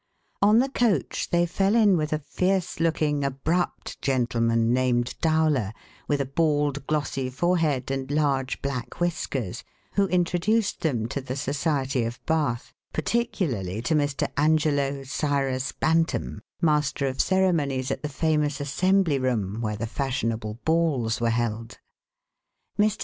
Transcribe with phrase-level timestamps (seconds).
[0.41, 5.73] On the coach they fell in with a fierce looking, abrupt gentleman named Dowler,
[6.07, 12.03] with a bald, glossy forehead and large black whiskers, who introduced them to the society
[12.03, 14.27] of Bath, particularly to Mr.
[14.37, 21.21] Angelo Cyrus Bantam, master of ceremonies at the famous Assembly Room, where the fashionable balls
[21.21, 21.77] were held.
[22.79, 22.97] Mr.